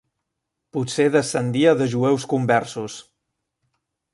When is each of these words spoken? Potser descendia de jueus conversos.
Potser 0.77 1.05
descendia 1.15 1.75
de 1.81 1.89
jueus 1.93 2.25
conversos. 2.35 2.97